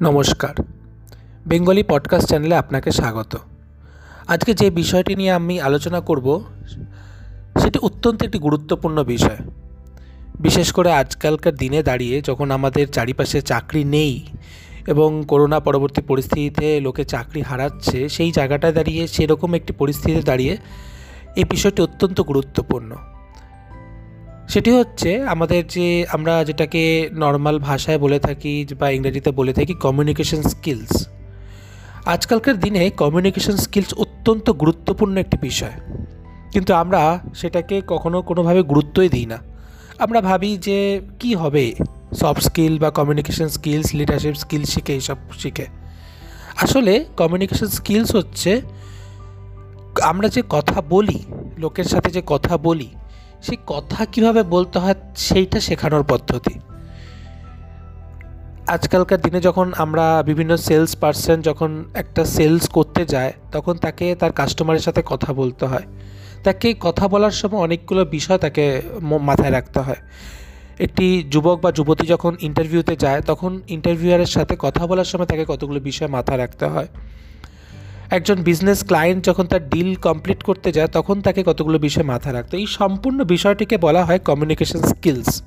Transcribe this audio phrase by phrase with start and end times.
[0.00, 0.54] নমস্কার।
[1.46, 3.36] Bengali podcast চ্যানেলে আপনাকে স্বাগত।
[4.28, 6.44] আজকে যে বিষয়টি নিয়ে আমি আলোচনা করব,
[7.62, 9.36] সেটি অত্যন্ত একটি গুরুত্বপূর্ণ বিষয়।
[10.40, 14.26] বিশেষ করে আজকালকার দিনে দাঁড়িয়ে যখন আমাদের চারিপাশে চাকরি নেই
[14.86, 20.56] এবং করোনা পরবর্তী পরিস্থিতিতে লোকে চাকরি হারাচ্ছে, সেই জায়গাটায় দাঁড়িয়ে, সেরকম একটি পরিস্থিতিতে দাঁড়িয়ে
[21.36, 22.96] এই বিষয়টি অত্যন্ত গুরুত্বপূর্ণ।
[24.50, 30.42] সেটি হচ্ছে আমাদের যে আমরা যেটাকে নর্মাল ভাষায় বলে থাকি বা ইংরেজিতে বলে থাকি কমিউনিকেশন
[30.42, 31.08] স্কিলস
[32.06, 35.70] আজকালকার দিনে কমিউনিকেশন স্কিলস অত্যন্ত গুরুত্বপূর্ণ একটি বিষয়।
[36.52, 39.38] কিন্তু আমরা সেটাকে কখনো কোনোভাবে গুরুত্বই দিই না।
[39.98, 41.74] আমরা ভাবি যে কি হবে?
[42.20, 45.66] সফট স্কিল বা কমিউনিকেশন স্কিলস লিডারশিপ স্কিল শিখে, এইসব শিখে।
[46.56, 48.60] আসলে কমিউনিকেশন স্কিলস হচ্ছে
[50.02, 51.24] আমরা যে কথা বলি,
[51.58, 52.88] লোকের সাথে যে কথা বলি
[53.42, 56.54] সেই কথা কীভাবে বলতে হয় সেইটা শেখানোর পদ্ধতি।
[58.66, 64.32] আজকালকার দিনে যখন আমরা বিভিন্ন সেলস পার্সন যখন একটা সেলস করতে যায়, তখন তাকে তার
[64.32, 65.82] কাস্টমারের সাথে কথা বলতে হয়।
[66.44, 68.82] তাকে কথা বলার সময় অনেকগুলো বিষয় তাকে
[69.20, 70.00] মাথায় রাখতে হয়।
[70.78, 75.80] একটি যুবক বা যুবতী যখন ইন্টারভিউতে যায়, তখন ইন্টারভিউয়ারের সাথে কথা বলার সময় তাকে কতগুলো
[75.80, 76.86] বিষয় মাথায় রাখতে হয়।
[78.10, 82.56] একজন বিজনেস ক্লায়েন্ট যখন তার ডিল কমপ্লিট করতে যায়, তখন তাকে কতগুলো বিষয় মাথায় রাখতো
[82.56, 85.42] এই সম্পূর্ণ বিষয়টিকে বলা হয় কমিউনিকেশন স্কিলস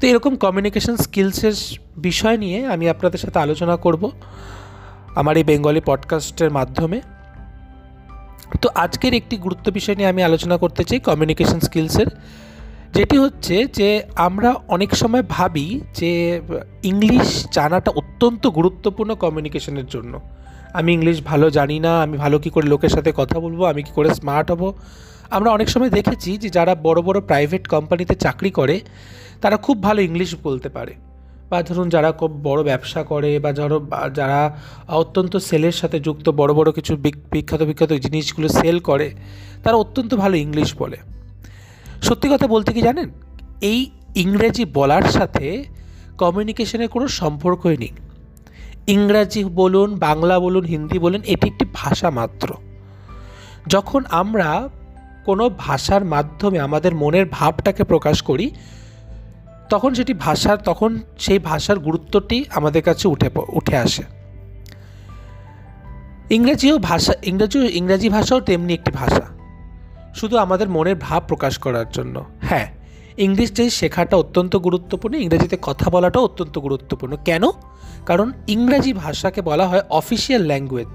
[0.00, 1.52] তো এরকম কমিউনিকেশন স্কিলসের
[1.96, 4.10] বিষয় নিয়ে আমি আপনাদের সাথে আলোচনা করব
[5.14, 7.00] আমার এই বেঙ্গলি পডকাস্টের মাধ্যমে।
[8.62, 12.06] তো আজকের একটি গুরুত্ব বিষয় নিয়ে আমি আলোচনা করতে চাই কমিউনিকেশন স্কিলসের
[12.92, 16.40] যেটি হচ্ছে যে আমরা অনেক সময় ভাবি যে,
[16.82, 20.20] ইংলিশ জানাটা অত্যন্ত গুরুত্বপূর্ণ কমিউনিকেশনের জন্য।
[20.74, 23.92] আমি ইংলিশ ভালো জানি না, আমি ভালো কী করে লোকের সাথে কথা বলব, আমি কী
[23.94, 24.62] করে স্মার্ট হব?
[25.30, 28.80] আমরা অনেক সময় দেখেছি যে যারা বড় বড় প্রাইভেট কোম্পানিতে চাকরি করে,
[29.40, 30.94] তারা খুব ভালো ইংলিশ বলতে পারে।
[31.50, 33.78] বা ধরুন যারা খুব বড় ব্যবসা করে বা ধরো
[34.14, 34.40] যারা
[34.88, 36.96] অত্যন্ত সেলের সাথে যুক্ত, বড় বড় কিছু
[37.32, 39.14] বিখ্যাত বিখ্যাত জিনিসগুলো সেল করে,
[39.62, 40.96] তারা অত্যন্ত ভালো ইংলিশ বলে।
[42.02, 43.08] সত্যি কথা বলতে কি জানেন?
[43.60, 45.64] এই ইংরেজি বলার সাথে
[46.18, 47.92] কমিউনিকেশনের কোনো সম্পর্কই নেই।
[48.86, 52.54] ইংরাজি বলুন, বাংলা বলুন, হিন্দি বলুন, এটি একটি ভাষা মাত্র।
[53.66, 54.68] যখন আমরা
[55.24, 58.50] কোনো ভাষার মাধ্যমে আমাদের মনের ভাবটাকে প্রকাশ করি,
[59.70, 64.02] তখন সেটি ভাষার, তখন সেই ভাষার গুরুত্বটি আমাদের কাছে উঠে উঠে আসে।
[66.30, 69.22] ইংরেজিও ভাষা ইংরেজি ইংরাজি ভাষাও তেমনি একটি ভাষা।
[70.14, 72.73] শুধু আমাদের মনের ভাব প্রকাশ করার জন্য। হ্যাঁ
[73.18, 77.44] ইংলিশটাই শেখাটা অত্যন্ত গুরুত্বপূর্ণ, ইংরেজিতে কথা বলাটাও অত্যন্ত গুরুত্বপূর্ণ। কেন?
[78.06, 80.94] কারণ ইংরাজি ভাষাকে বলা হয় অফিসিয়াল ল্যাঙ্গুয়েজ,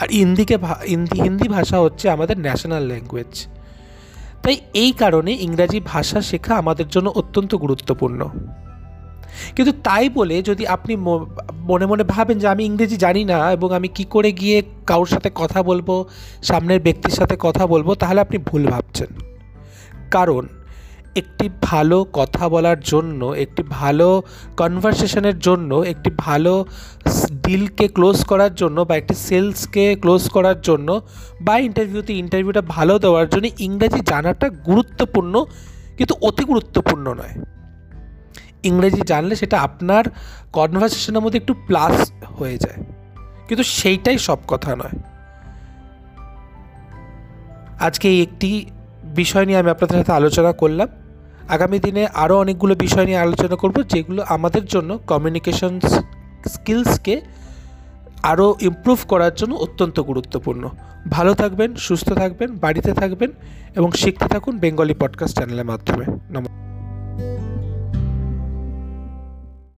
[0.00, 0.56] আর হিন্দিকে
[0.90, 3.32] হিন্দি হিন্দি ভাষা হচ্ছে আমাদের ন্যাশনাল ল্যাঙ্গুয়েজ।
[4.42, 8.20] তাই এই কারণে ইংরাজি ভাষা শেখা আমাদের জন্য অত্যন্ত গুরুত্বপূর্ণ।
[9.56, 10.92] কিন্তু তাই বলে যদি আপনি
[11.70, 14.56] মনে মনে ভাবেন যে আমি ইংরেজি জানি না এবং আমি কি করে গিয়ে
[14.86, 15.88] কারোর সাথে কথা বলব,
[16.42, 19.10] সামনের ব্যক্তির সাথে কথা বলব, তাহলে আপনি ভুল ভাবছেন।
[20.10, 20.42] কারণ
[21.20, 24.08] একটি ভালো কথা বলার জন্য, একটি ভালো
[24.60, 26.52] কনভারসেশনের জন্য, একটি ভালো
[27.44, 30.88] ডিলকে ক্লোজ করার জন্য বা একটি সেলসকে ক্লোজ করার জন্য
[31.46, 35.34] বা ইন্টারভিউতে ইন্টারভিউটা ভালো দেওয়ার জন্য ইংরেজি জানাটা গুরুত্বপূর্ণ,
[35.98, 37.34] কিন্তু অতি গুরুত্বপূর্ণ নয়।
[38.70, 40.04] ইংরেজি জানলে সেটা আপনার
[40.56, 41.96] কনভারসেশনের মধ্যে একটু প্লাস
[42.38, 42.80] হয়ে যায়,
[43.48, 44.96] কিন্তু সেইটাই সব কথা নয়।
[47.86, 48.50] আজকে একটি
[49.20, 50.88] বিষয় নিয়ে আমি আপনাদের সাথে আলোচনা করলাম।
[51.48, 55.80] আগামী দিনে আরও অনেকগুলো বিষয় নিয়ে আলোচনা করব, যেগুলো আমাদের জন্য কমিউনিকেশন
[56.48, 57.20] স্কিলসকে
[58.22, 60.68] আরও ইম্প্রুভ করার জন্য অত্যন্ত গুরুত্বপূর্ণ।
[61.10, 63.30] ভালো থাকবেন, সুস্থ থাকবেন, বাড়িতে থাকবেন
[63.76, 67.51] এবং শিখতে থাকুন বেঙ্গলি পডকাস্ট চ্যানেলের মাধ্যমে। নমস্কার